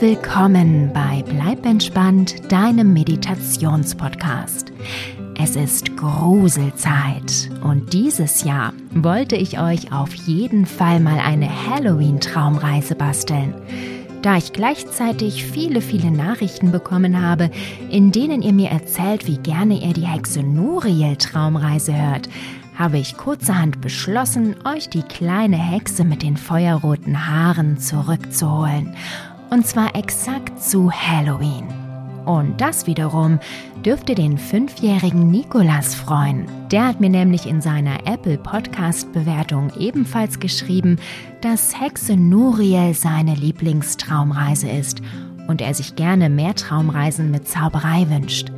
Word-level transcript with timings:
willkommen 0.00 0.90
bei 0.94 1.22
Bleib 1.28 1.66
entspannt, 1.66 2.50
deinem 2.50 2.94
Meditationspodcast. 2.94 4.72
Es 5.38 5.56
ist 5.56 5.94
Gruselzeit 5.98 7.50
und 7.62 7.92
dieses 7.92 8.42
Jahr 8.42 8.72
wollte 8.94 9.36
ich 9.36 9.60
euch 9.60 9.92
auf 9.92 10.14
jeden 10.14 10.64
Fall 10.64 11.00
mal 11.00 11.18
eine 11.18 11.50
Halloween-Traumreise 11.66 12.94
basteln. 12.94 13.52
Da 14.22 14.38
ich 14.38 14.54
gleichzeitig 14.54 15.44
viele, 15.44 15.82
viele 15.82 16.10
Nachrichten 16.10 16.72
bekommen 16.72 17.20
habe, 17.20 17.50
in 17.90 18.10
denen 18.10 18.40
ihr 18.40 18.54
mir 18.54 18.70
erzählt, 18.70 19.26
wie 19.26 19.36
gerne 19.36 19.84
ihr 19.84 19.92
die 19.92 20.06
Hexe 20.06 20.42
Nuriel 20.42 21.16
Traumreise 21.16 21.94
hört, 21.94 22.30
habe 22.74 22.96
ich 22.96 23.18
kurzerhand 23.18 23.82
beschlossen, 23.82 24.56
euch 24.64 24.88
die 24.88 25.02
kleine 25.02 25.58
Hexe 25.58 26.04
mit 26.04 26.22
den 26.22 26.38
feuerroten 26.38 27.28
Haaren 27.28 27.78
zurückzuholen 27.78 28.94
und 29.50 29.66
zwar 29.66 29.94
exakt 29.96 30.62
zu 30.62 30.90
Halloween. 30.90 31.66
Und 32.26 32.60
das 32.60 32.86
wiederum 32.86 33.40
dürfte 33.84 34.14
den 34.14 34.38
fünfjährigen 34.38 35.30
Nikolas 35.30 35.94
freuen. 35.94 36.46
Der 36.70 36.86
hat 36.86 37.00
mir 37.00 37.10
nämlich 37.10 37.46
in 37.46 37.60
seiner 37.60 38.06
Apple 38.06 38.38
Podcast 38.38 39.12
Bewertung 39.12 39.72
ebenfalls 39.78 40.38
geschrieben, 40.38 40.98
dass 41.40 41.80
Hexe 41.80 42.16
Nuriel 42.16 42.94
seine 42.94 43.34
Lieblingstraumreise 43.34 44.68
ist 44.68 45.00
und 45.48 45.60
er 45.60 45.74
sich 45.74 45.96
gerne 45.96 46.30
mehr 46.30 46.54
Traumreisen 46.54 47.30
mit 47.30 47.48
Zauberei 47.48 48.08
wünscht. 48.08 48.52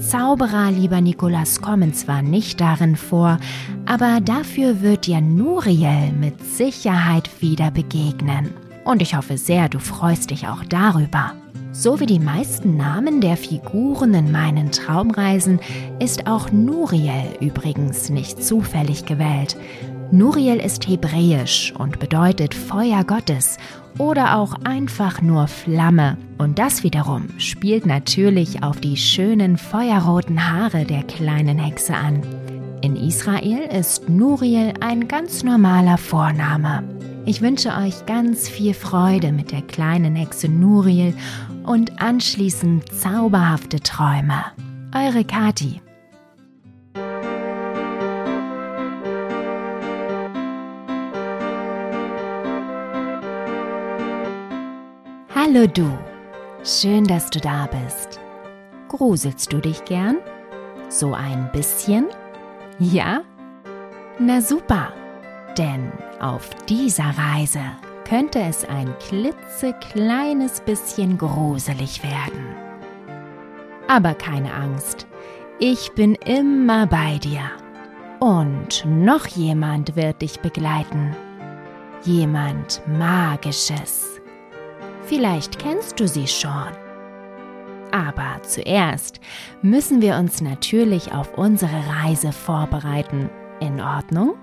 Zauberer, 0.00 0.70
lieber 0.70 1.00
Nikolas, 1.00 1.62
kommen 1.62 1.94
zwar 1.94 2.20
nicht 2.20 2.60
darin 2.60 2.96
vor, 2.96 3.38
aber 3.86 4.20
dafür 4.20 4.82
wird 4.82 5.06
dir 5.06 5.20
Nuriel 5.20 6.12
mit 6.12 6.44
Sicherheit 6.44 7.30
wieder 7.40 7.70
begegnen. 7.70 8.50
Und 8.84 9.02
ich 9.02 9.16
hoffe 9.16 9.38
sehr, 9.38 9.68
du 9.68 9.78
freust 9.78 10.30
dich 10.30 10.46
auch 10.46 10.64
darüber. 10.64 11.32
So 11.72 11.98
wie 11.98 12.06
die 12.06 12.20
meisten 12.20 12.76
Namen 12.76 13.20
der 13.20 13.36
Figuren 13.36 14.14
in 14.14 14.30
meinen 14.30 14.70
Traumreisen 14.70 15.58
ist 15.98 16.28
auch 16.28 16.52
Nuriel 16.52 17.36
übrigens 17.40 18.10
nicht 18.10 18.44
zufällig 18.44 19.06
gewählt. 19.06 19.56
Nuriel 20.12 20.60
ist 20.60 20.86
hebräisch 20.86 21.74
und 21.76 21.98
bedeutet 21.98 22.54
Feuer 22.54 23.02
Gottes 23.02 23.56
oder 23.98 24.38
auch 24.38 24.54
einfach 24.62 25.20
nur 25.20 25.48
Flamme. 25.48 26.16
Und 26.38 26.60
das 26.60 26.84
wiederum 26.84 27.28
spielt 27.38 27.86
natürlich 27.86 28.62
auf 28.62 28.78
die 28.80 28.96
schönen 28.96 29.56
feuerroten 29.56 30.52
Haare 30.52 30.84
der 30.84 31.02
kleinen 31.02 31.58
Hexe 31.58 31.94
an. 31.94 32.22
In 32.82 32.94
Israel 32.94 33.62
ist 33.76 34.08
Nuriel 34.08 34.74
ein 34.80 35.08
ganz 35.08 35.42
normaler 35.42 35.98
Vorname. 35.98 36.84
Ich 37.26 37.40
wünsche 37.40 37.70
euch 37.70 38.04
ganz 38.04 38.50
viel 38.50 38.74
Freude 38.74 39.32
mit 39.32 39.50
der 39.50 39.62
kleinen 39.62 40.14
Hexe 40.14 40.46
Nuriel 40.46 41.14
und 41.64 42.02
anschließend 42.02 42.92
zauberhafte 42.92 43.80
Träume. 43.80 44.44
Eure 44.94 45.24
Kati. 45.24 45.80
Hallo 55.34 55.66
du, 55.66 55.90
schön, 56.62 57.04
dass 57.04 57.30
du 57.30 57.40
da 57.40 57.66
bist. 57.66 58.20
Gruselst 58.88 59.50
du 59.50 59.60
dich 59.60 59.82
gern? 59.86 60.18
So 60.90 61.14
ein 61.14 61.50
bisschen? 61.52 62.06
Ja? 62.78 63.22
Na 64.18 64.42
super! 64.42 64.92
Denn 65.56 65.92
auf 66.24 66.48
dieser 66.68 67.12
Reise 67.18 67.60
könnte 68.08 68.40
es 68.40 68.64
ein 68.64 68.94
klitzekleines 69.08 70.60
bisschen 70.62 71.18
gruselig 71.18 72.02
werden. 72.02 72.56
Aber 73.88 74.14
keine 74.14 74.52
Angst, 74.54 75.06
ich 75.58 75.92
bin 75.92 76.14
immer 76.14 76.86
bei 76.86 77.18
dir. 77.18 77.42
Und 78.20 78.86
noch 78.86 79.26
jemand 79.26 79.96
wird 79.96 80.22
dich 80.22 80.40
begleiten. 80.40 81.14
Jemand 82.04 82.80
Magisches. 82.86 84.20
Vielleicht 85.02 85.58
kennst 85.58 86.00
du 86.00 86.08
sie 86.08 86.26
schon. 86.26 86.72
Aber 87.92 88.42
zuerst 88.42 89.20
müssen 89.60 90.00
wir 90.00 90.16
uns 90.16 90.40
natürlich 90.40 91.12
auf 91.12 91.36
unsere 91.36 91.82
Reise 92.02 92.32
vorbereiten. 92.32 93.28
In 93.60 93.80
Ordnung? 93.80 94.34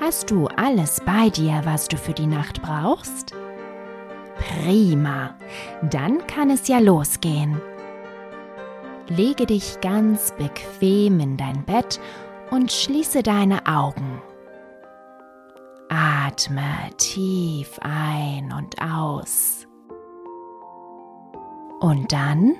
Hast 0.00 0.30
du 0.30 0.46
alles 0.48 1.00
bei 1.06 1.30
dir, 1.30 1.62
was 1.64 1.88
du 1.88 1.96
für 1.96 2.12
die 2.12 2.26
Nacht 2.26 2.60
brauchst? 2.60 3.32
Prima, 4.36 5.34
dann 5.90 6.26
kann 6.26 6.50
es 6.50 6.68
ja 6.68 6.78
losgehen. 6.78 7.60
Lege 9.08 9.46
dich 9.46 9.80
ganz 9.80 10.32
bequem 10.32 11.20
in 11.20 11.36
dein 11.36 11.64
Bett 11.64 11.98
und 12.50 12.70
schließe 12.70 13.22
deine 13.22 13.66
Augen. 13.66 14.20
Atme 15.88 16.90
tief 16.98 17.78
ein 17.80 18.52
und 18.52 18.76
aus. 18.82 19.66
Und 21.80 22.12
dann 22.12 22.54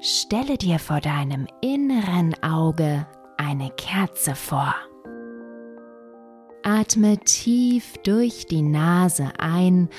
stelle 0.00 0.58
dir 0.58 0.78
vor 0.78 1.00
deinem 1.00 1.46
inneren 1.62 2.34
Auge 2.42 3.06
eine 3.38 3.70
Kerze 3.70 4.34
vor. 4.34 4.74
Atme 6.64 7.18
tief 7.18 7.98
durch 8.04 8.46
die 8.46 8.62
Nase 8.62 9.32
ein 9.38 9.90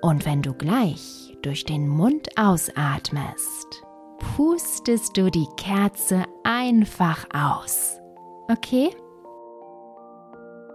und 0.00 0.26
wenn 0.26 0.42
du 0.42 0.52
gleich 0.52 1.38
durch 1.42 1.64
den 1.64 1.86
Mund 1.86 2.28
ausatmest, 2.36 3.84
pustest 4.18 5.16
du 5.16 5.30
die 5.30 5.46
Kerze 5.56 6.24
einfach 6.42 7.24
aus. 7.32 8.00
Okay? 8.50 8.90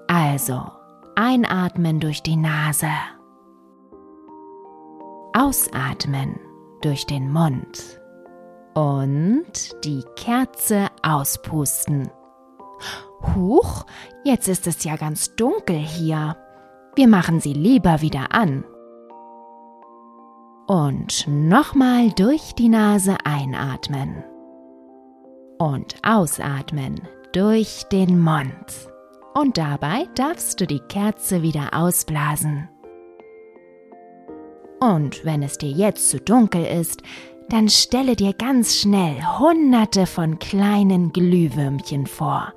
Also, 0.08 0.62
einatmen 1.18 2.00
durch 2.00 2.24
die 2.24 2.38
Nase. 2.38 2.90
Ausatmen 5.34 6.40
durch 6.82 7.06
den 7.06 7.34
Mund. 7.34 8.00
Und 8.76 9.84
die 9.84 10.06
Kerze 10.16 10.88
auspusten. 11.04 12.10
Huch, 13.36 13.86
jetzt 14.24 14.48
ist 14.48 14.68
es 14.68 14.84
ja 14.84 14.96
ganz 14.96 15.36
dunkel 15.36 15.78
hier. 15.78 16.38
Wir 16.96 17.08
machen 17.08 17.40
sie 17.40 17.54
lieber 17.54 18.02
wieder 18.02 18.32
an. 18.34 18.64
Und 20.68 21.28
nochmal 21.28 22.12
durch 22.12 22.54
die 22.54 22.70
Nase 22.70 23.18
einatmen. 23.24 24.24
Und 25.60 25.96
ausatmen 26.04 27.02
durch 27.34 27.84
den 27.92 28.20
Mund. 28.20 28.90
Und 29.34 29.58
dabei 29.58 30.08
darfst 30.16 30.60
du 30.60 30.68
die 30.68 30.80
Kerze 30.80 31.42
wieder 31.42 31.70
ausblasen. 31.74 32.70
Und 34.80 35.26
wenn 35.26 35.42
es 35.44 35.58
dir 35.58 35.72
jetzt 35.72 36.10
zu 36.10 36.20
dunkel 36.20 36.66
ist, 36.66 37.02
dann 37.50 37.70
stelle 37.70 38.16
dir 38.16 38.34
ganz 38.34 38.76
schnell 38.76 39.16
hunderte 39.40 40.06
von 40.06 40.40
kleinen 40.40 41.14
Glühwürmchen 41.14 42.06
vor, 42.06 42.54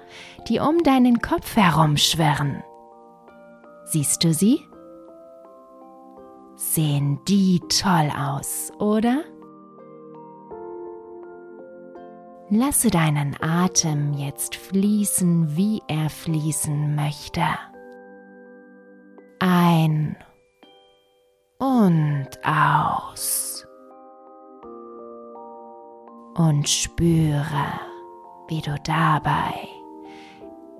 die 0.48 0.58
um 0.58 0.82
deinen 0.82 1.20
Kopf 1.20 1.56
herumschwirren. 1.56 2.62
Siehst 3.84 4.24
du 4.24 4.34
sie? 4.34 4.60
Sehen 6.56 7.20
die 7.26 7.60
toll 7.68 8.10
aus, 8.16 8.72
oder? 8.78 9.22
Lasse 12.50 12.90
deinen 12.90 13.36
Atem 13.40 14.12
jetzt 14.14 14.56
fließen, 14.56 15.56
wie 15.56 15.80
er 15.86 16.10
fließen 16.10 16.96
möchte. 16.96 17.44
Ein 19.38 20.16
und 21.58 22.28
aus 22.44 23.49
und 26.40 26.66
spüre, 26.66 27.66
wie 28.48 28.62
du 28.62 28.74
dabei 28.82 29.68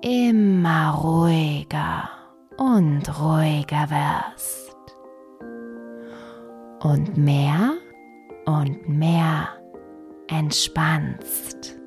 immer 0.01 0.95
ruhiger 0.95 2.09
und 2.57 3.03
ruhiger 3.19 3.87
wirst 3.91 4.75
und 6.83 7.15
mehr 7.15 7.73
und 8.45 8.89
mehr 8.89 9.49
entspannst. 10.29 11.80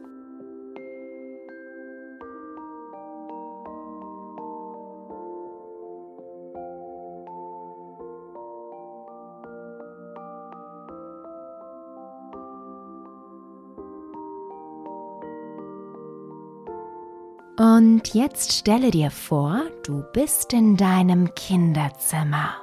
Und 17.57 18.15
jetzt 18.15 18.53
stelle 18.53 18.91
dir 18.91 19.13
vor, 19.13 19.63
du 19.85 20.03
bist 20.13 20.53
in 20.53 20.77
deinem 20.77 21.33
Kinderzimmer. 21.35 22.57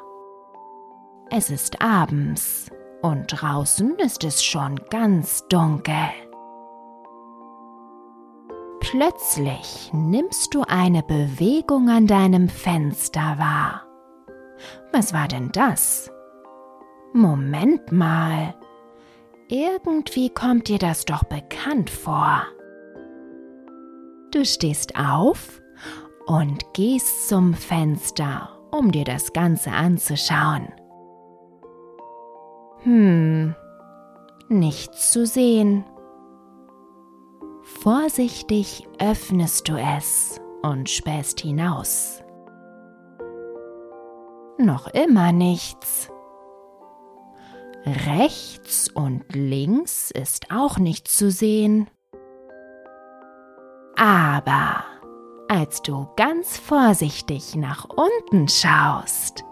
Es 1.29 1.49
ist 1.49 1.81
abends 1.81 2.69
und 3.01 3.27
draußen 3.27 3.97
ist 3.99 4.25
es 4.25 4.43
schon 4.43 4.75
ganz 4.89 5.47
dunkel. 5.47 6.09
Plötzlich 8.81 9.91
nimmst 9.93 10.53
du 10.53 10.63
eine 10.67 11.03
Bewegung 11.03 11.89
an 11.89 12.07
deinem 12.07 12.49
Fenster 12.49 13.37
wahr. 13.37 13.83
Was 14.91 15.13
war 15.13 15.29
denn 15.29 15.53
das? 15.53 16.11
Moment 17.13 17.93
mal. 17.93 18.55
Irgendwie 19.47 20.29
kommt 20.29 20.67
dir 20.67 20.79
das 20.79 21.05
doch 21.05 21.23
bekannt 21.23 21.89
vor. 21.89 22.43
Du 24.31 24.45
stehst 24.45 24.95
auf 24.95 25.61
und 26.25 26.73
gehst 26.73 27.27
zum 27.27 27.53
Fenster, 27.53 28.49
um 28.71 28.91
dir 28.91 29.03
das 29.03 29.33
Ganze 29.33 29.71
anzuschauen. 29.71 30.71
Hm, 32.83 33.53
nichts 34.47 35.11
zu 35.11 35.25
sehen. 35.25 35.83
Vorsichtig 37.81 38.87
öffnest 38.99 39.67
du 39.67 39.73
es 39.73 40.39
und 40.61 40.89
spähst 40.89 41.41
hinaus. 41.41 42.23
Noch 44.57 44.87
immer 44.87 45.33
nichts. 45.33 46.09
Rechts 47.85 48.89
und 48.89 49.25
links 49.35 50.11
ist 50.11 50.51
auch 50.51 50.77
nichts 50.77 51.17
zu 51.17 51.31
sehen. 51.31 51.89
Aber 53.95 54.83
als 55.47 55.81
du 55.81 56.07
ganz 56.15 56.57
vorsichtig 56.57 57.55
nach 57.55 57.85
unten 57.89 58.47
schaust, 58.47 59.43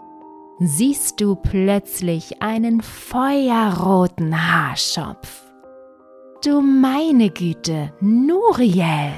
siehst 0.58 1.20
du 1.20 1.36
plötzlich 1.36 2.42
einen 2.42 2.82
feuerroten 2.82 4.34
Haarschopf. 4.34 5.42
Du 6.44 6.60
meine 6.60 7.30
Güte, 7.30 7.92
Nuriel! 8.00 9.12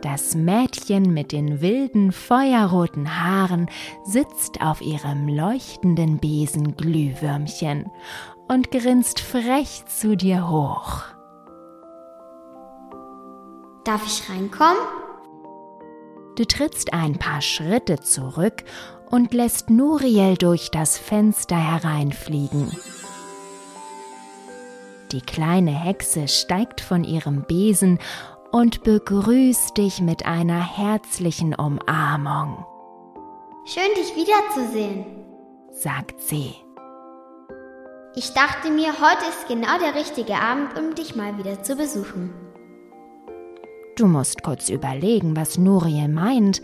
Das 0.00 0.34
Mädchen 0.34 1.14
mit 1.14 1.32
den 1.32 1.62
wilden, 1.62 2.12
feuerroten 2.12 3.22
Haaren 3.22 3.70
sitzt 4.04 4.60
auf 4.60 4.82
ihrem 4.82 5.28
leuchtenden 5.28 6.18
Besenglühwürmchen 6.18 7.90
und 8.48 8.70
grinst 8.70 9.20
frech 9.20 9.86
zu 9.86 10.14
dir 10.14 10.50
hoch. 10.50 11.13
Darf 13.84 14.06
ich 14.06 14.28
reinkommen? 14.30 14.78
Du 16.36 16.44
trittst 16.44 16.92
ein 16.94 17.18
paar 17.18 17.42
Schritte 17.42 18.00
zurück 18.00 18.64
und 19.10 19.34
lässt 19.34 19.70
Nuriel 19.70 20.36
durch 20.36 20.70
das 20.70 20.98
Fenster 20.98 21.56
hereinfliegen. 21.56 22.72
Die 25.12 25.20
kleine 25.20 25.70
Hexe 25.70 26.26
steigt 26.26 26.80
von 26.80 27.04
ihrem 27.04 27.42
Besen 27.42 28.00
und 28.50 28.82
begrüßt 28.82 29.76
dich 29.76 30.00
mit 30.00 30.26
einer 30.26 30.60
herzlichen 30.60 31.54
Umarmung. 31.54 32.64
Schön, 33.66 33.94
dich 33.96 34.16
wiederzusehen, 34.16 35.06
sagt 35.70 36.20
sie. 36.20 36.54
Ich 38.16 38.32
dachte 38.32 38.70
mir, 38.70 38.92
heute 38.92 39.28
ist 39.28 39.46
genau 39.48 39.78
der 39.78 39.94
richtige 39.94 40.36
Abend, 40.36 40.78
um 40.78 40.94
dich 40.94 41.14
mal 41.14 41.36
wieder 41.38 41.62
zu 41.62 41.76
besuchen. 41.76 42.43
Du 43.96 44.06
musst 44.06 44.42
kurz 44.42 44.70
überlegen, 44.70 45.36
was 45.36 45.56
Nuriel 45.56 46.08
meint, 46.08 46.60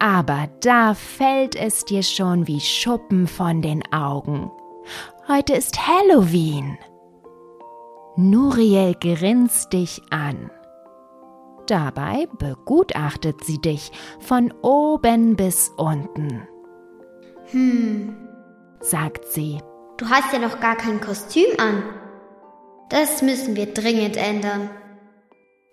aber 0.00 0.48
da 0.60 0.94
fällt 0.94 1.54
es 1.54 1.84
dir 1.84 2.02
schon 2.02 2.46
wie 2.46 2.60
Schuppen 2.60 3.26
von 3.26 3.62
den 3.62 3.82
Augen. 3.92 4.50
Heute 5.28 5.54
ist 5.54 5.86
Halloween. 5.86 6.76
Nuriel 8.16 8.94
grinst 9.00 9.72
dich 9.72 10.02
an. 10.10 10.50
Dabei 11.66 12.28
begutachtet 12.38 13.44
sie 13.44 13.60
dich 13.60 13.90
von 14.20 14.52
oben 14.60 15.36
bis 15.36 15.70
unten. 15.76 16.46
Hm, 17.50 18.16
sagt 18.80 19.26
sie. 19.26 19.60
Du 19.96 20.06
hast 20.08 20.32
ja 20.32 20.40
noch 20.40 20.60
gar 20.60 20.76
kein 20.76 21.00
Kostüm 21.00 21.46
an. 21.58 21.82
Das 22.90 23.22
müssen 23.22 23.56
wir 23.56 23.72
dringend 23.72 24.16
ändern. 24.16 24.68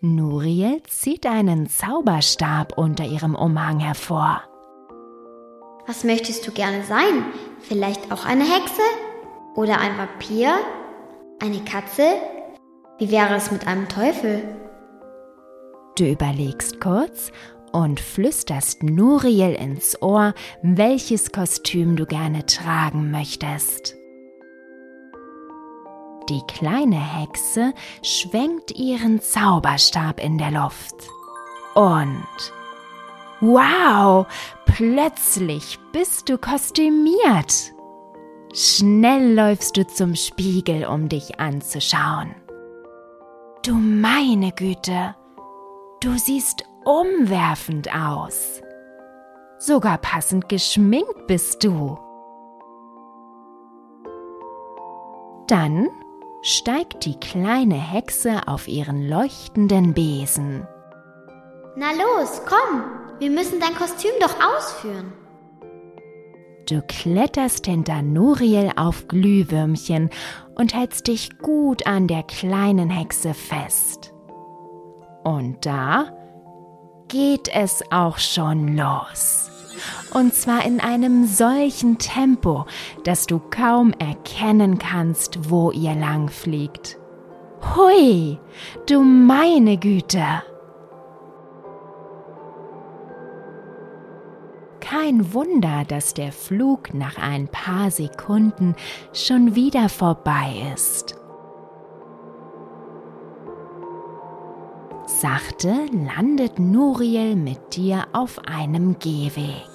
Nuriel 0.03 0.81
zieht 0.87 1.27
einen 1.27 1.69
Zauberstab 1.69 2.75
unter 2.75 3.05
ihrem 3.05 3.35
Umhang 3.35 3.79
hervor. 3.79 4.41
Was 5.85 6.03
möchtest 6.03 6.47
du 6.47 6.51
gerne 6.51 6.83
sein? 6.83 7.23
Vielleicht 7.59 8.11
auch 8.11 8.25
eine 8.25 8.43
Hexe? 8.43 8.81
Oder 9.53 9.79
ein 9.79 9.99
Vampir? 9.99 10.55
Eine 11.39 11.63
Katze? 11.65 12.15
Wie 12.97 13.11
wäre 13.11 13.35
es 13.35 13.51
mit 13.51 13.67
einem 13.67 13.87
Teufel? 13.89 14.41
Du 15.95 16.09
überlegst 16.09 16.81
kurz 16.81 17.31
und 17.71 17.99
flüsterst 17.99 18.81
Nuriel 18.81 19.53
ins 19.53 20.01
Ohr, 20.01 20.33
welches 20.63 21.31
Kostüm 21.31 21.95
du 21.95 22.07
gerne 22.07 22.47
tragen 22.47 23.11
möchtest. 23.11 24.00
Die 26.31 26.43
kleine 26.43 26.95
Hexe 26.95 27.73
schwenkt 28.01 28.71
ihren 28.71 29.19
Zauberstab 29.19 30.17
in 30.23 30.37
der 30.37 30.51
Luft. 30.51 30.95
Und 31.75 32.25
wow, 33.41 34.25
plötzlich 34.65 35.77
bist 35.91 36.29
du 36.29 36.37
kostümiert. 36.37 37.73
Schnell 38.53 39.33
läufst 39.35 39.75
du 39.75 39.85
zum 39.85 40.15
Spiegel, 40.15 40.85
um 40.85 41.09
dich 41.09 41.37
anzuschauen. 41.41 42.33
Du 43.65 43.73
meine 43.73 44.53
Güte, 44.53 45.15
Du 45.99 46.17
siehst 46.17 46.63
umwerfend 46.85 47.93
aus. 47.93 48.61
Sogar 49.59 49.97
passend 49.97 50.47
geschminkt 50.47 51.27
bist 51.27 51.65
du. 51.65 51.99
Dann 55.47 55.89
steigt 56.41 57.05
die 57.05 57.19
kleine 57.19 57.75
Hexe 57.75 58.47
auf 58.47 58.67
ihren 58.67 59.07
leuchtenden 59.07 59.93
Besen. 59.93 60.67
Na 61.75 61.91
los, 61.91 62.41
komm, 62.45 62.83
wir 63.19 63.29
müssen 63.29 63.59
dein 63.59 63.75
Kostüm 63.75 64.11
doch 64.19 64.35
ausführen. 64.43 65.13
Du 66.67 66.81
kletterst 66.87 67.65
hinter 67.65 68.01
Nuriel 68.01 68.71
auf 68.75 69.07
Glühwürmchen 69.07 70.09
und 70.55 70.73
hältst 70.73 71.07
dich 71.07 71.37
gut 71.39 71.85
an 71.85 72.07
der 72.07 72.23
kleinen 72.23 72.89
Hexe 72.89 73.33
fest. 73.33 74.13
Und 75.23 75.65
da 75.65 76.17
geht 77.09 77.49
es 77.53 77.83
auch 77.91 78.17
schon 78.17 78.77
los. 78.77 79.50
Und 80.13 80.33
zwar 80.33 80.65
in 80.65 80.79
einem 80.79 81.25
solchen 81.25 81.97
Tempo, 81.97 82.65
dass 83.03 83.25
du 83.27 83.39
kaum 83.39 83.93
erkennen 83.93 84.77
kannst, 84.79 85.49
wo 85.49 85.71
ihr 85.71 85.95
lang 85.95 86.29
fliegt. 86.29 86.97
Hui, 87.75 88.39
du 88.87 89.01
meine 89.01 89.77
Güte! 89.77 90.43
Kein 94.79 95.33
Wunder, 95.33 95.85
dass 95.87 96.13
der 96.13 96.33
Flug 96.33 96.93
nach 96.93 97.17
ein 97.17 97.47
paar 97.47 97.91
Sekunden 97.91 98.75
schon 99.13 99.55
wieder 99.55 99.87
vorbei 99.87 100.69
ist. 100.73 101.20
Sachte 105.21 105.85
landet 105.91 106.57
Nuriel 106.57 107.35
mit 107.35 107.75
dir 107.75 108.07
auf 108.11 108.39
einem 108.47 108.97
Gehweg. 108.97 109.69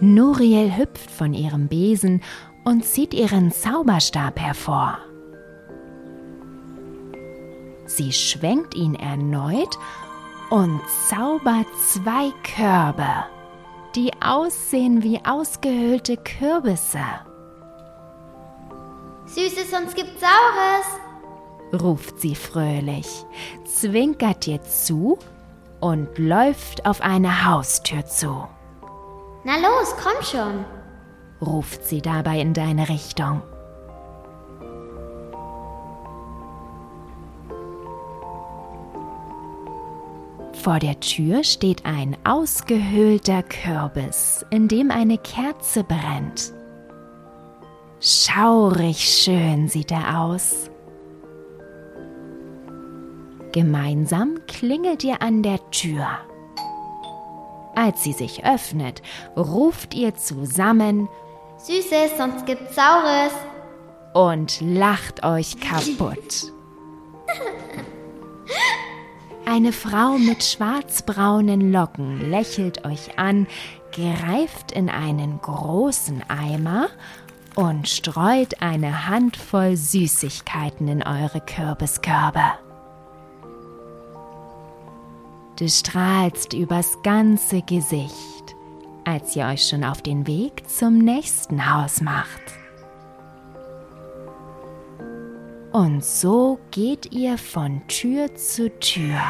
Nuriel 0.00 0.76
hüpft 0.76 1.08
von 1.08 1.32
ihrem 1.32 1.68
Besen 1.68 2.24
und 2.64 2.84
zieht 2.84 3.14
ihren 3.14 3.52
Zauberstab 3.52 4.40
hervor. 4.40 4.98
Sie 7.86 8.10
schwenkt 8.10 8.74
ihn 8.74 8.96
erneut 8.96 9.78
und 10.50 10.80
zaubert 11.08 11.68
zwei 11.78 12.32
Körbe, 12.56 13.26
die 13.94 14.10
aussehen 14.20 15.04
wie 15.04 15.24
ausgehöhlte 15.24 16.16
Kürbisse. 16.16 16.98
Süßes, 19.26 19.70
sonst 19.70 19.94
gibt's 19.94 20.20
Saures 20.20 21.07
ruft 21.72 22.20
sie 22.20 22.34
fröhlich, 22.34 23.24
zwinkert 23.64 24.46
dir 24.46 24.62
zu 24.62 25.18
und 25.80 26.18
läuft 26.18 26.86
auf 26.86 27.00
eine 27.00 27.46
Haustür 27.46 28.04
zu. 28.06 28.46
Na 29.44 29.56
los, 29.56 29.94
komm 30.02 30.22
schon, 30.22 30.64
ruft 31.40 31.84
sie 31.84 32.02
dabei 32.02 32.40
in 32.40 32.54
deine 32.54 32.88
Richtung. 32.88 33.42
Vor 40.62 40.80
der 40.80 40.98
Tür 41.00 41.44
steht 41.44 41.86
ein 41.86 42.16
ausgehöhlter 42.24 43.42
Kürbis, 43.44 44.44
in 44.50 44.66
dem 44.66 44.90
eine 44.90 45.16
Kerze 45.16 45.84
brennt. 45.84 46.52
Schaurig 48.00 48.98
schön 48.98 49.68
sieht 49.68 49.92
er 49.92 50.20
aus. 50.20 50.70
Gemeinsam 53.58 54.38
klingelt 54.46 55.02
ihr 55.02 55.20
an 55.20 55.42
der 55.42 55.58
Tür. 55.72 56.06
Als 57.74 58.04
sie 58.04 58.12
sich 58.12 58.44
öffnet, 58.44 59.02
ruft 59.36 59.94
ihr 59.94 60.14
zusammen 60.14 61.08
Süßes, 61.56 62.16
sonst 62.16 62.46
gibt's 62.46 62.76
Saures. 62.76 63.32
Und 64.14 64.60
lacht 64.60 65.24
euch 65.24 65.58
kaputt. 65.58 66.52
Eine 69.44 69.72
Frau 69.72 70.18
mit 70.18 70.44
schwarzbraunen 70.44 71.72
Locken 71.72 72.30
lächelt 72.30 72.84
euch 72.84 73.18
an, 73.18 73.48
greift 73.90 74.70
in 74.70 74.88
einen 74.88 75.40
großen 75.42 76.22
Eimer 76.28 76.90
und 77.56 77.88
streut 77.88 78.62
eine 78.62 79.08
Handvoll 79.08 79.76
Süßigkeiten 79.76 80.86
in 80.86 81.02
eure 81.02 81.40
Kürbiskörbe. 81.40 82.52
Du 85.58 85.68
strahlst 85.68 86.52
übers 86.52 87.02
ganze 87.02 87.62
Gesicht, 87.62 88.54
als 89.04 89.34
ihr 89.34 89.44
euch 89.46 89.66
schon 89.66 89.82
auf 89.82 90.02
den 90.02 90.24
Weg 90.28 90.62
zum 90.68 90.98
nächsten 90.98 91.74
Haus 91.74 92.00
macht. 92.00 92.40
Und 95.72 96.04
so 96.04 96.60
geht 96.70 97.12
ihr 97.12 97.36
von 97.38 97.82
Tür 97.88 98.32
zu 98.36 98.70
Tür 98.78 99.20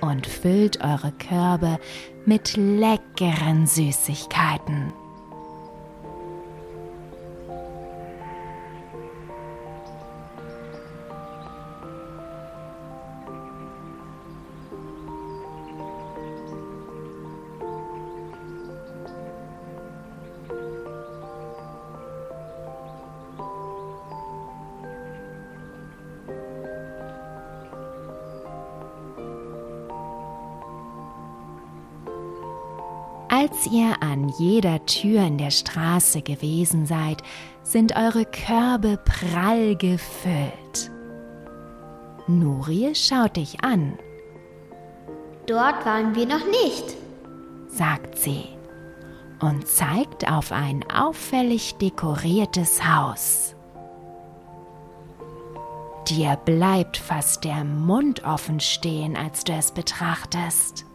und 0.00 0.26
füllt 0.26 0.80
eure 0.82 1.12
Körbe 1.12 1.78
mit 2.24 2.56
leckeren 2.56 3.68
Süßigkeiten. 3.68 4.92
Als 33.38 33.66
ihr 33.66 34.02
an 34.02 34.30
jeder 34.38 34.86
Tür 34.86 35.20
in 35.20 35.36
der 35.36 35.50
Straße 35.50 36.22
gewesen 36.22 36.86
seid, 36.86 37.22
sind 37.62 37.94
eure 37.94 38.24
Körbe 38.24 38.98
prall 39.04 39.76
gefüllt. 39.76 40.90
Nurie 42.26 42.94
schaut 42.94 43.36
dich 43.36 43.62
an. 43.62 43.98
Dort 45.46 45.84
waren 45.84 46.14
wir 46.14 46.24
noch 46.24 46.46
nicht, 46.46 46.96
sagt 47.68 48.18
sie 48.18 48.44
und 49.42 49.68
zeigt 49.68 50.32
auf 50.32 50.50
ein 50.50 50.82
auffällig 50.90 51.74
dekoriertes 51.74 52.88
Haus. 52.88 53.54
Dir 56.08 56.36
bleibt 56.42 56.96
fast 56.96 57.44
der 57.44 57.64
Mund 57.64 58.24
offen 58.24 58.60
stehen, 58.60 59.14
als 59.14 59.44
du 59.44 59.52
es 59.52 59.72
betrachtest. 59.72 60.86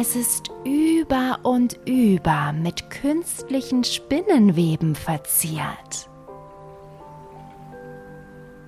Es 0.00 0.14
ist 0.14 0.52
über 0.64 1.40
und 1.42 1.76
über 1.84 2.52
mit 2.52 2.88
künstlichen 2.88 3.82
Spinnenweben 3.82 4.94
verziert. 4.94 6.08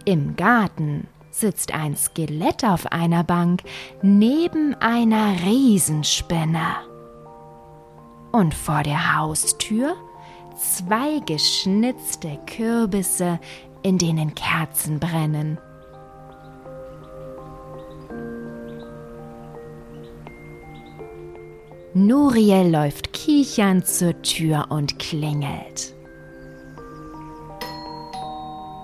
Im 0.05 0.35
Garten 0.35 1.07
sitzt 1.31 1.73
ein 1.73 1.97
Skelett 1.97 2.65
auf 2.65 2.91
einer 2.91 3.23
Bank 3.23 3.63
neben 4.03 4.75
einer 4.81 5.37
Riesenspinne. 5.45 6.67
Und 8.33 8.53
vor 8.53 8.83
der 8.83 9.17
Haustür 9.17 9.95
zwei 10.57 11.21
geschnitzte 11.27 12.41
Kürbisse, 12.47 13.39
in 13.85 13.99
denen 13.99 14.35
Kerzen 14.35 14.99
brennen. 14.99 15.59
Nuriel 21.92 22.70
läuft 22.70 23.12
kichernd 23.12 23.85
zur 23.85 24.23
Tür 24.23 24.66
und 24.68 25.00
klingelt. 25.00 25.92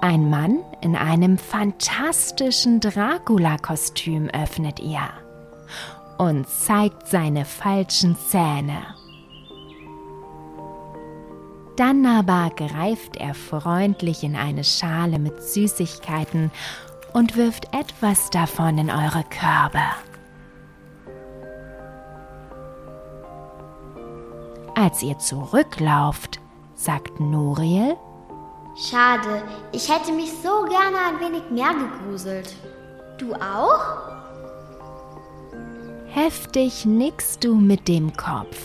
Ein 0.00 0.28
Mann 0.28 0.64
in 0.80 0.96
einem 0.96 1.38
fantastischen 1.38 2.80
Dracula-Kostüm 2.80 4.28
öffnet 4.30 4.80
ihr 4.80 5.08
und 6.18 6.48
zeigt 6.48 7.06
seine 7.06 7.44
falschen 7.44 8.16
Zähne. 8.16 8.82
Dann 11.76 12.04
aber 12.06 12.50
greift 12.56 13.16
er 13.18 13.34
freundlich 13.34 14.24
in 14.24 14.34
eine 14.34 14.64
Schale 14.64 15.20
mit 15.20 15.42
Süßigkeiten 15.42 16.50
und 17.12 17.36
wirft 17.36 17.72
etwas 17.72 18.30
davon 18.30 18.78
in 18.78 18.90
eure 18.90 19.24
Körbe. 19.30 19.82
Als 24.78 25.02
ihr 25.02 25.18
zurücklauft, 25.18 26.38
sagt 26.74 27.18
Nuriel, 27.18 27.96
Schade, 28.76 29.42
ich 29.72 29.90
hätte 29.90 30.12
mich 30.12 30.30
so 30.42 30.66
gerne 30.66 30.98
ein 31.08 31.18
wenig 31.18 31.50
mehr 31.50 31.72
gegruselt. 31.72 32.54
Du 33.16 33.32
auch? 33.32 33.80
Heftig 36.08 36.84
nickst 36.84 37.42
du 37.42 37.54
mit 37.54 37.88
dem 37.88 38.14
Kopf. 38.18 38.58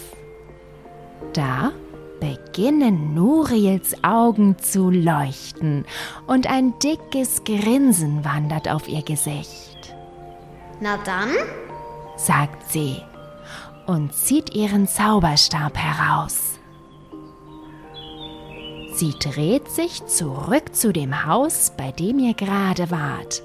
Da 1.32 1.72
beginnen 2.20 3.14
Nuriels 3.14 4.04
Augen 4.04 4.58
zu 4.60 4.90
leuchten 4.90 5.86
und 6.28 6.46
ein 6.46 6.78
dickes 6.80 7.46
Grinsen 7.46 8.26
wandert 8.26 8.68
auf 8.68 8.90
ihr 8.90 9.02
Gesicht. 9.02 9.96
Na 10.82 10.98
dann, 11.06 11.30
sagt 12.18 12.70
sie 12.70 13.02
und 13.92 14.14
zieht 14.14 14.56
ihren 14.56 14.88
Zauberstab 14.88 15.78
heraus. 15.78 16.58
Sie 18.94 19.14
dreht 19.20 19.70
sich 19.70 20.06
zurück 20.06 20.74
zu 20.74 20.94
dem 20.94 21.26
Haus, 21.26 21.74
bei 21.76 21.92
dem 21.92 22.18
ihr 22.18 22.34
gerade 22.34 22.90
wart, 22.90 23.44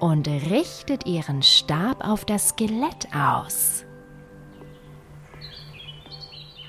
und 0.00 0.26
richtet 0.26 1.06
ihren 1.06 1.42
Stab 1.42 2.02
auf 2.02 2.24
das 2.24 2.50
Skelett 2.50 3.08
aus. 3.14 3.84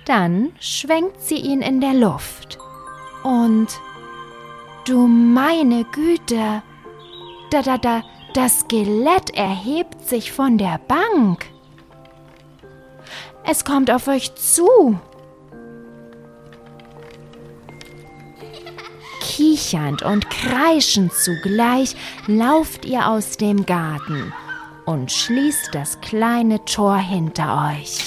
Dann 0.04 0.52
schwenkt 0.60 1.22
sie 1.22 1.38
ihn 1.38 1.62
in 1.62 1.80
der 1.80 1.94
Luft. 1.94 2.58
Und 3.24 3.68
du 4.86 5.08
meine 5.08 5.86
Güte, 5.86 6.62
da 7.50 7.62
da 7.62 7.78
da, 7.78 8.04
das 8.34 8.60
Skelett 8.62 9.30
erhebt 9.30 10.02
sich 10.02 10.34
von 10.34 10.58
der 10.58 10.80
Bank. 10.80 11.55
Es 13.48 13.64
kommt 13.64 13.92
auf 13.92 14.08
euch 14.08 14.34
zu. 14.36 15.00
Kichernd 19.22 20.02
und 20.02 20.30
kreischend 20.30 21.14
zugleich 21.14 21.96
lauft 22.28 22.86
ihr 22.86 23.08
aus 23.08 23.38
dem 23.38 23.66
Garten 23.66 24.34
und 24.86 25.12
schließt 25.12 25.70
das 25.74 26.00
kleine 26.02 26.64
Tor 26.66 26.98
hinter 26.98 27.72
euch. 27.72 28.00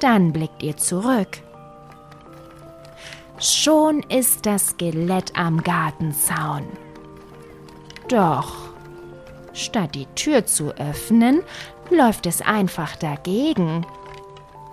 Dann 0.00 0.32
blickt 0.32 0.62
ihr 0.62 0.76
zurück. 0.76 1.28
Schon 3.38 4.02
ist 4.08 4.44
das 4.46 4.68
Skelett 4.68 5.32
am 5.36 5.62
Gartenzaun. 5.62 6.66
Doch, 8.08 8.54
statt 9.52 9.94
die 9.94 10.06
Tür 10.14 10.46
zu 10.46 10.72
öffnen, 10.76 11.42
läuft 11.90 12.26
es 12.26 12.40
einfach 12.40 12.96
dagegen 12.96 13.86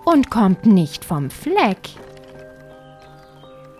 und 0.06 0.30
kommt 0.30 0.66
nicht 0.66 1.06
vom 1.06 1.30
Fleck. 1.30 1.90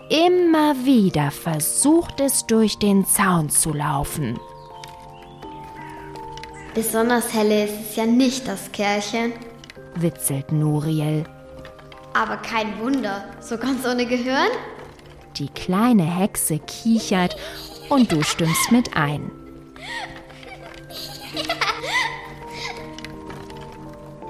Immer 0.08 0.74
wieder 0.84 1.30
versucht 1.30 2.20
es 2.20 2.46
durch 2.46 2.78
den 2.78 3.06
Zaun 3.06 3.48
zu 3.48 3.72
laufen. 3.72 4.38
Besonders 6.74 7.32
helle 7.32 7.64
ist 7.64 7.90
es 7.90 7.96
ja 7.96 8.06
nicht, 8.06 8.46
das 8.48 8.70
Kerlchen. 8.72 9.32
witzelt 9.94 10.52
Nuriel. 10.52 11.24
Aber 12.14 12.36
kein 12.38 12.78
Wunder, 12.80 13.24
so 13.40 13.56
ganz 13.56 13.86
ohne 13.86 14.06
Gehirn? 14.06 14.48
Die 15.36 15.48
kleine 15.48 16.04
Hexe 16.04 16.58
kichert 16.58 17.36
und 17.88 18.12
du 18.12 18.22
stimmst 18.22 18.70
mit 18.70 18.96
ein. 18.96 19.30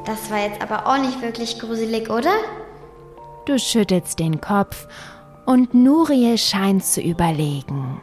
Das 0.04 0.30
war 0.30 0.38
jetzt 0.38 0.60
aber 0.60 0.86
auch 0.86 0.98
nicht 0.98 1.22
wirklich 1.22 1.58
gruselig, 1.58 2.10
oder? 2.10 2.32
Du 3.46 3.58
schüttelst 3.58 4.18
den 4.18 4.40
Kopf 4.40 4.86
und 5.46 5.74
Nuriel 5.74 6.38
scheint 6.38 6.84
zu 6.84 7.00
überlegen. 7.00 8.00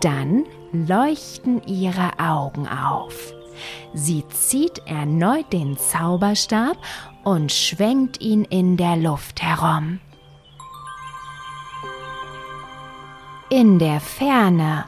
Dann 0.00 0.44
leuchten 0.72 1.62
ihre 1.66 2.18
Augen 2.18 2.68
auf. 2.68 3.32
Sie 3.94 4.26
zieht 4.28 4.82
erneut 4.86 5.52
den 5.52 5.78
Zauberstab 5.78 6.76
und 7.22 7.52
schwenkt 7.52 8.20
ihn 8.20 8.44
in 8.44 8.76
der 8.76 8.96
Luft 8.96 9.40
herum. 9.42 10.00
In 13.50 13.78
der 13.78 14.00
Ferne 14.00 14.84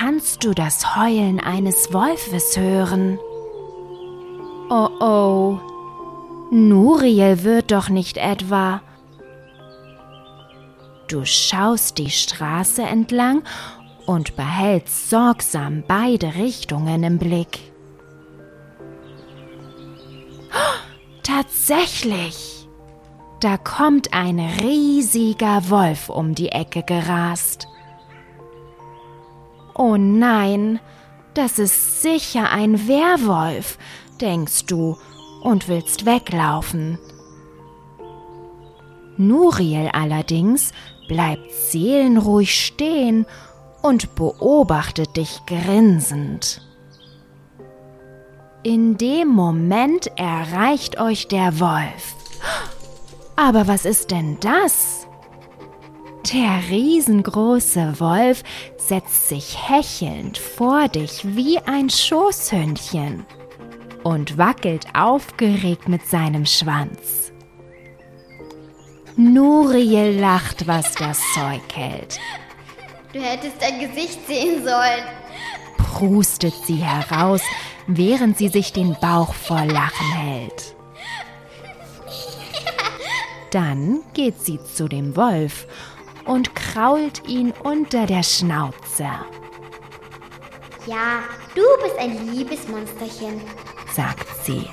kannst 0.00 0.44
du 0.44 0.54
das 0.54 0.96
Heulen 0.96 1.40
eines 1.40 1.92
Wolfes 1.92 2.56
hören. 2.56 3.18
Oh 4.70 4.88
oh, 4.98 5.58
Nuriel 6.50 7.44
wird 7.44 7.70
doch 7.70 7.90
nicht 7.90 8.16
etwa. 8.16 8.80
Du 11.06 11.26
schaust 11.26 11.98
die 11.98 12.08
Straße 12.08 12.82
entlang 12.82 13.42
und 14.06 14.36
behältst 14.36 15.10
sorgsam 15.10 15.84
beide 15.86 16.34
Richtungen 16.34 17.02
im 17.02 17.18
Blick. 17.18 17.58
tatsächlich! 21.22 22.66
Da 23.40 23.58
kommt 23.58 24.14
ein 24.14 24.38
riesiger 24.38 25.68
Wolf 25.68 26.08
um 26.08 26.34
die 26.34 26.50
Ecke 26.50 26.82
gerast. 26.82 27.66
Oh 29.74 29.96
nein, 29.96 30.80
das 31.34 31.58
ist 31.58 32.02
sicher 32.02 32.50
ein 32.50 32.88
Werwolf, 32.88 33.78
denkst 34.20 34.66
du 34.66 34.96
und 35.42 35.68
willst 35.68 36.06
weglaufen. 36.06 36.98
Nuriel 39.16 39.90
allerdings 39.92 40.72
bleibt 41.08 41.50
seelenruhig 41.52 42.54
stehen 42.54 43.26
und 43.82 44.14
beobachtet 44.14 45.16
dich 45.16 45.40
grinsend. 45.46 46.62
In 48.62 48.98
dem 48.98 49.28
Moment 49.28 50.10
erreicht 50.16 51.00
euch 51.00 51.28
der 51.28 51.60
Wolf. 51.60 52.14
Aber 53.36 53.66
was 53.66 53.84
ist 53.86 54.10
denn 54.10 54.38
das? 54.40 55.06
Der 56.26 56.60
riesengroße 56.68 57.98
Wolf 57.98 58.42
setzt 58.76 59.30
sich 59.30 59.56
hechelnd 59.68 60.36
vor 60.36 60.88
dich 60.88 61.22
wie 61.24 61.58
ein 61.60 61.88
Schoßhündchen 61.88 63.24
und 64.04 64.36
wackelt 64.36 64.86
aufgeregt 64.94 65.88
mit 65.88 66.06
seinem 66.06 66.44
Schwanz. 66.44 67.32
Nuriel 69.16 70.20
lacht, 70.20 70.66
was 70.66 70.94
das 70.94 71.20
Zeug 71.34 71.62
hält. 71.74 72.18
Du 73.12 73.20
hättest 73.20 73.60
dein 73.60 73.80
Gesicht 73.80 74.26
sehen 74.26 74.62
sollen. 74.62 75.04
Prustet 75.78 76.54
sie 76.66 76.76
heraus, 76.76 77.42
während 77.86 78.38
sie 78.38 78.48
sich 78.48 78.72
den 78.72 78.94
Bauch 79.00 79.34
vor 79.34 79.64
Lachen 79.64 80.12
hält. 80.12 80.76
Dann 83.50 84.00
geht 84.14 84.40
sie 84.40 84.62
zu 84.62 84.86
dem 84.86 85.16
Wolf 85.16 85.66
und 86.30 86.54
krault 86.54 87.28
ihn 87.28 87.52
unter 87.64 88.06
der 88.06 88.22
Schnauze. 88.22 89.08
Ja, 90.86 91.24
du 91.56 91.62
bist 91.82 91.98
ein 91.98 92.32
liebes 92.32 92.68
Monsterchen, 92.68 93.40
sagt 93.92 94.28
sie. 94.44 94.64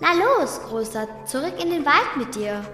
Na 0.00 0.12
los, 0.14 0.58
Großer, 0.66 1.06
zurück 1.26 1.52
in 1.62 1.70
den 1.70 1.84
Wald 1.84 2.16
mit 2.16 2.34
dir. 2.34 2.64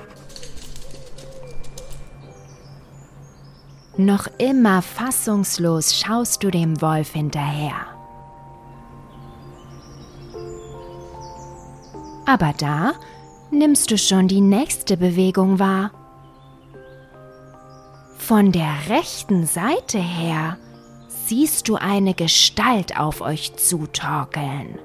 Noch 3.97 4.29
immer 4.39 4.81
fassungslos 4.81 5.99
schaust 5.99 6.45
du 6.45 6.53
dem 6.53 6.81
Wolf 6.81 7.15
hinterher. 7.15 7.75
Aber 12.27 12.53
da 12.59 12.93
nimmst 13.51 13.91
du 13.91 13.99
schon 13.99 14.29
die 14.29 14.41
nächste 14.41 14.97
Bewegung 14.97 15.59
wahr. 15.59 16.04
Von 18.27 18.53
der 18.53 18.89
rechten 18.89 19.45
Seite 19.45 19.99
her 19.99 20.57
siehst 21.09 21.69
du 21.69 21.77
eine 21.77 22.15
Gestalt 22.15 22.99
auf 22.99 23.21
euch 23.21 23.55
zutorkeln. 23.57 24.79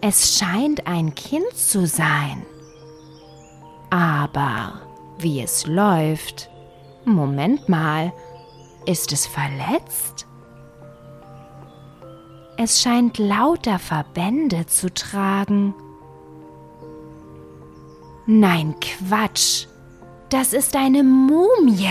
Es 0.00 0.38
scheint 0.38 0.86
ein 0.86 1.14
Kind 1.14 1.54
zu 1.54 1.86
sein. 1.86 2.46
Aber 3.90 4.80
wie 5.18 5.42
es 5.42 5.66
läuft, 5.66 6.48
Moment 7.04 7.68
mal, 7.68 8.10
ist 8.86 9.12
es 9.12 9.26
verletzt? 9.26 10.26
Es 12.56 12.80
scheint 12.80 13.18
lauter 13.18 13.78
Verbände 13.78 14.64
zu 14.64 14.88
tragen. 14.94 15.74
Nein, 18.24 18.76
Quatsch. 18.80 19.66
Das 20.32 20.54
ist 20.54 20.76
eine 20.76 21.02
Mumie. 21.02 21.90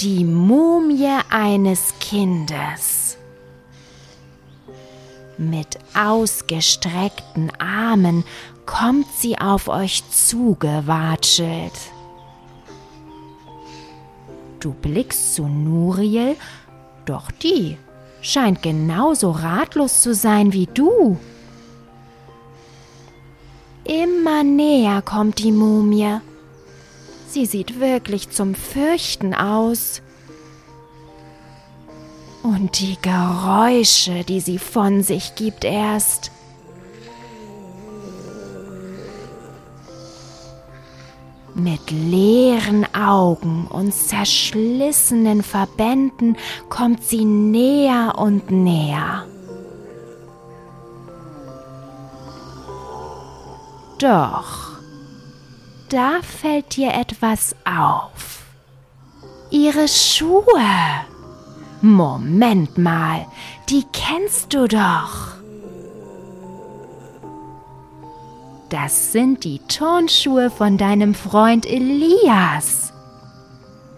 Die 0.00 0.24
Mumie 0.24 1.20
eines 1.30 1.94
Kindes. 2.00 3.16
Mit 5.36 5.78
ausgestreckten 5.96 7.52
Armen 7.60 8.24
kommt 8.66 9.06
sie 9.16 9.38
auf 9.38 9.68
euch 9.68 10.02
zugewatschelt. 10.10 11.78
Du 14.58 14.72
blickst 14.72 15.36
zu 15.36 15.46
Nuriel, 15.46 16.34
doch 17.04 17.30
die 17.30 17.78
scheint 18.22 18.60
genauso 18.60 19.30
ratlos 19.30 20.02
zu 20.02 20.14
sein 20.14 20.52
wie 20.52 20.66
du. 20.66 21.16
Immer 23.84 24.42
näher 24.42 25.00
kommt 25.00 25.38
die 25.38 25.52
Mumie. 25.52 26.18
Sie 27.38 27.46
sieht 27.46 27.78
wirklich 27.78 28.30
zum 28.30 28.56
Fürchten 28.56 29.32
aus. 29.32 30.02
Und 32.42 32.80
die 32.80 32.96
Geräusche, 33.00 34.24
die 34.24 34.40
sie 34.40 34.58
von 34.58 35.04
sich 35.04 35.36
gibt, 35.36 35.64
erst. 35.64 36.32
Mit 41.54 41.92
leeren 41.92 42.92
Augen 42.92 43.68
und 43.68 43.94
zerschlissenen 43.94 45.44
Verbänden 45.44 46.36
kommt 46.68 47.04
sie 47.04 47.24
näher 47.24 48.14
und 48.18 48.50
näher. 48.50 49.26
Doch, 54.00 54.67
da 55.88 56.20
fällt 56.22 56.76
dir 56.76 56.92
etwas 56.94 57.56
auf. 57.64 58.42
Ihre 59.50 59.88
Schuhe. 59.88 60.44
Moment 61.80 62.76
mal, 62.76 63.26
die 63.68 63.84
kennst 63.92 64.52
du 64.52 64.66
doch. 64.66 65.38
Das 68.68 69.12
sind 69.12 69.44
die 69.44 69.60
Turnschuhe 69.60 70.50
von 70.50 70.76
deinem 70.76 71.14
Freund 71.14 71.64
Elias. 71.64 72.92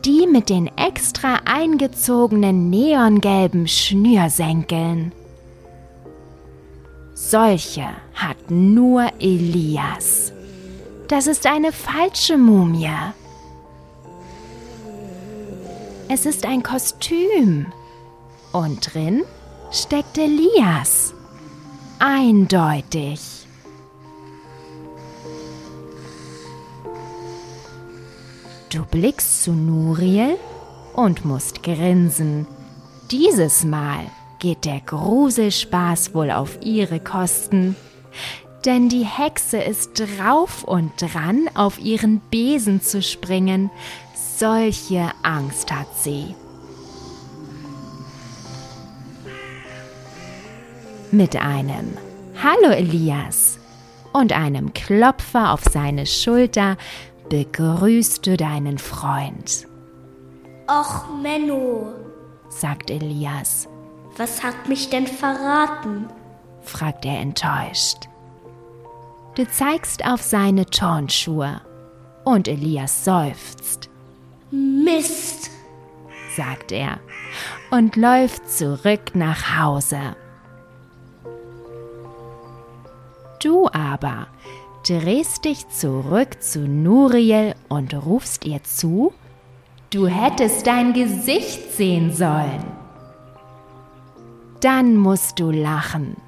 Die 0.05 0.26
mit 0.26 0.48
den 0.48 0.68
extra 0.76 1.40
eingezogenen 1.44 2.70
neongelben 2.70 3.66
Schnürsenkeln. 3.66 5.12
Solche 7.14 7.88
hat 8.14 8.50
nur 8.50 9.11
Elias. 9.18 10.33
Das 11.11 11.27
ist 11.27 11.44
eine 11.44 11.73
falsche 11.73 12.38
Mumie. 12.38 12.88
Es 16.09 16.25
ist 16.25 16.46
ein 16.46 16.62
Kostüm. 16.62 17.66
Und 18.53 18.94
drin 18.94 19.25
steckt 19.73 20.16
Elias. 20.18 21.12
Eindeutig. 21.99 23.20
Du 28.73 28.85
blickst 28.85 29.42
zu 29.42 29.51
Nuriel 29.51 30.37
und 30.94 31.25
musst 31.25 31.64
grinsen. 31.64 32.46
Dieses 33.11 33.64
Mal 33.64 34.07
geht 34.38 34.64
der 34.64 34.81
Gruselspaß 34.81 36.14
wohl 36.14 36.31
auf 36.31 36.59
ihre 36.62 37.01
Kosten 37.01 37.75
denn 38.64 38.88
die 38.88 39.05
Hexe 39.05 39.59
ist 39.59 39.92
drauf 39.94 40.64
und 40.64 40.92
dran, 40.99 41.49
auf 41.55 41.79
ihren 41.79 42.20
Besen 42.31 42.83
zu 42.83 43.03
springen. 43.03 43.70
Solche 44.14 45.11
Angst 45.23 45.73
hat 45.73 45.88
sie. 45.96 46.35
Mit 51.11 51.37
einem 51.37 51.96
Hallo 52.42 52.73
Elias 52.73 53.59
und 54.12 54.33
einem 54.33 54.73
Klopfer 54.73 55.53
auf 55.53 55.62
seine 55.64 56.07
Schulter 56.07 56.77
begrüßt 57.29 58.27
du 58.27 58.37
deinen 58.37 58.79
Freund. 58.79 59.66
Och 60.68 61.05
Menno, 61.20 61.92
sagt 62.49 62.90
Elias. 62.90 63.68
Was 64.16 64.42
hat 64.42 64.68
mich 64.68 64.90
denn 64.90 65.07
verraten? 65.07 66.07
fragt 66.62 67.05
er 67.05 67.18
enttäuscht. 67.18 68.10
Du 69.40 69.48
zeigst 69.48 70.05
auf 70.05 70.20
seine 70.20 70.66
Turnschuhe 70.66 71.62
und 72.26 72.46
Elias 72.46 73.07
seufzt. 73.07 73.88
Mist, 74.50 75.50
sagt 76.37 76.72
er 76.72 77.00
und 77.70 77.96
läuft 77.96 78.50
zurück 78.50 79.14
nach 79.14 79.59
Hause. 79.59 80.14
Du 83.42 83.66
aber 83.68 84.26
drehst 84.87 85.46
dich 85.46 85.66
zurück 85.70 86.42
zu 86.42 86.68
Nuriel 86.68 87.55
und 87.70 87.94
rufst 87.94 88.44
ihr 88.44 88.62
zu, 88.62 89.14
du 89.88 90.07
hättest 90.07 90.66
dein 90.66 90.92
Gesicht 90.92 91.72
sehen 91.72 92.12
sollen. 92.12 92.62
Dann 94.61 94.98
musst 94.98 95.38
du 95.40 95.50
lachen. 95.50 96.18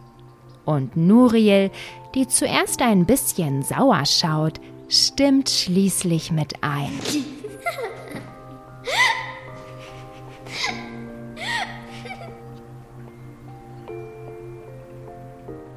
Und 0.64 0.96
Nuriel, 0.96 1.70
die 2.14 2.28
zuerst 2.28 2.82
ein 2.82 3.04
bisschen 3.04 3.62
sauer 3.62 4.04
schaut, 4.06 4.60
stimmt 4.88 5.48
schließlich 5.48 6.30
mit 6.30 6.54
ein. 6.62 6.92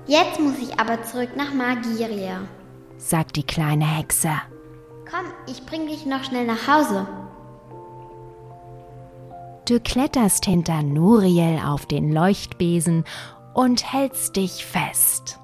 Jetzt 0.08 0.40
muss 0.40 0.60
ich 0.62 0.80
aber 0.80 1.02
zurück 1.04 1.32
nach 1.36 1.52
Magiria, 1.54 2.42
sagt 2.98 3.38
die 3.38 3.44
kleine 3.44 3.86
Hexe. 3.86 4.30
Komm, 5.10 5.26
ich 5.48 5.66
bring 5.66 5.88
dich 5.88 6.06
noch 6.06 6.24
schnell 6.24 6.46
nach 6.46 6.68
Hause. 6.68 7.08
Du 9.68 9.80
kletterst 9.80 10.46
hinter 10.46 10.84
Nuriel 10.84 11.60
auf 11.66 11.88
den 11.88 12.12
Leuchtbesen 12.12 13.04
und 13.56 13.92
hältst 13.92 14.36
dich 14.36 14.66
fest. 14.66 15.40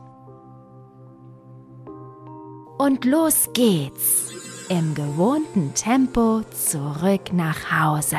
Und 2.78 3.06
los 3.06 3.50
geht's 3.54 4.65
im 4.69 4.93
gewohnten 4.93 5.74
Tempo 5.74 6.41
zurück 6.52 7.34
nach 7.34 7.71
Hause. 7.71 8.17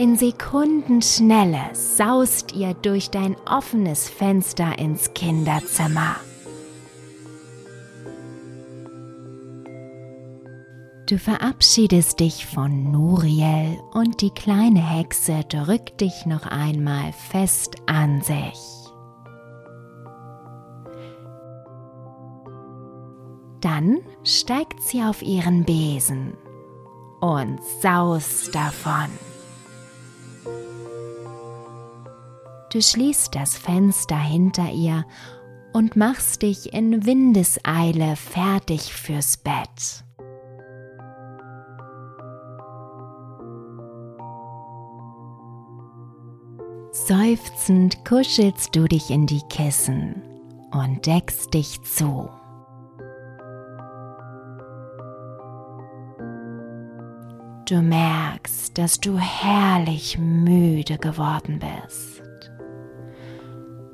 In 0.00 0.16
Sekundenschnelle 0.16 1.74
saust 1.74 2.54
ihr 2.54 2.72
durch 2.72 3.10
dein 3.10 3.36
offenes 3.44 4.08
Fenster 4.08 4.78
ins 4.78 5.12
Kinderzimmer. 5.12 6.16
Du 11.06 11.18
verabschiedest 11.18 12.18
dich 12.18 12.46
von 12.46 12.90
Nuriel 12.90 13.78
und 13.92 14.22
die 14.22 14.30
kleine 14.30 14.80
Hexe 14.80 15.44
drückt 15.46 16.00
dich 16.00 16.24
noch 16.24 16.46
einmal 16.46 17.12
fest 17.12 17.76
an 17.84 18.22
sich. 18.22 18.58
Dann 23.60 23.98
steigt 24.24 24.82
sie 24.82 25.02
auf 25.02 25.20
ihren 25.20 25.66
Besen 25.66 26.38
und 27.20 27.62
saust 27.82 28.54
davon. 28.54 29.10
Du 32.72 32.80
schließt 32.80 33.34
das 33.34 33.56
Fenster 33.56 34.16
hinter 34.16 34.70
ihr 34.70 35.04
und 35.72 35.96
machst 35.96 36.42
dich 36.42 36.72
in 36.72 37.04
Windeseile 37.04 38.14
fertig 38.14 38.94
fürs 38.94 39.36
Bett. 39.38 40.04
Seufzend 46.92 48.04
kuschelst 48.04 48.76
du 48.76 48.86
dich 48.86 49.10
in 49.10 49.26
die 49.26 49.42
Kissen 49.48 50.22
und 50.70 51.04
deckst 51.06 51.52
dich 51.52 51.82
zu. 51.82 52.28
Du 57.68 57.82
merkst, 57.82 58.78
dass 58.78 59.00
du 59.00 59.18
herrlich 59.18 60.18
müde 60.18 60.98
geworden 60.98 61.60
bist 61.60 62.19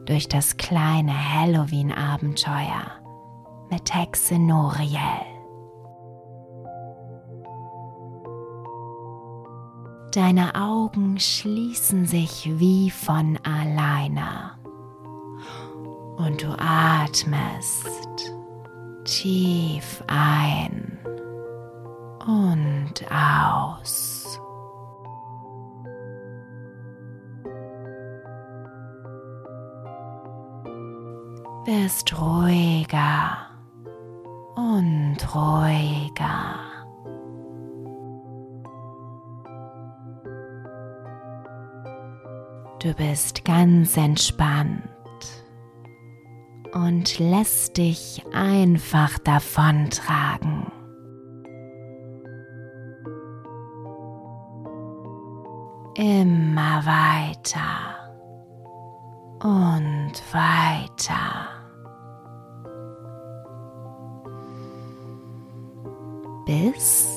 durch 0.06 0.28
das 0.28 0.56
kleine 0.56 1.12
Halloween-Abenteuer 1.12 2.92
mit 3.70 3.92
Hexe 3.92 4.38
Noriel. 4.38 4.98
Deine 10.12 10.54
Augen 10.54 11.18
schließen 11.18 12.06
sich 12.06 12.48
wie 12.58 12.90
von 12.90 13.38
alleine 13.42 14.52
und 16.16 16.42
du 16.42 16.56
atmest 16.58 18.32
tief 19.04 20.02
ein 20.06 20.98
und 22.26 23.04
aus. 23.10 23.45
Wirst 31.86 32.20
ruhiger 32.20 33.36
und 34.56 35.18
ruhiger. 35.32 36.58
Du 42.82 42.92
bist 42.94 43.44
ganz 43.44 43.96
entspannt 43.96 44.82
und 46.74 47.20
lässt 47.20 47.76
dich 47.76 48.24
einfach 48.34 49.16
davontragen. 49.20 50.66
Immer 55.94 56.84
weiter 56.84 57.94
und 59.40 60.20
weiter. 60.32 61.25
Bis 66.76 67.08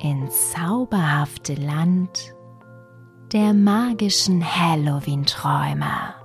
ins 0.00 0.52
zauberhafte 0.52 1.54
Land 1.54 2.34
der 3.32 3.52
magischen 3.52 4.42
Halloween-Träume. 4.42 6.21